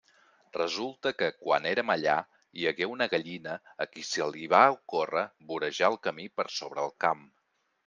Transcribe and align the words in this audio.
Resulta 0.55 1.09
que, 1.17 1.27
quan 1.43 1.67
érem 1.71 1.91
allà, 1.95 2.15
hi 2.61 2.65
hagué 2.71 2.87
una 2.93 3.09
gallina 3.13 3.55
a 3.85 3.89
qui 3.93 4.07
se 4.13 4.29
li 4.33 4.49
va 4.55 4.63
ocórrer 4.79 5.25
vorejar 5.53 5.93
el 5.95 6.01
camí 6.09 6.29
per 6.41 6.49
sobre 6.59 6.85
el 6.89 6.99
camp. 7.07 7.25